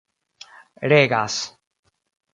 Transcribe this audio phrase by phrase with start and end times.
[0.93, 1.35] regas